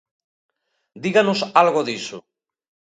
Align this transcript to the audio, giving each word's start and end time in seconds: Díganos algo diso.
Díganos 1.03 1.39
algo 1.61 1.81
diso. 1.89 2.17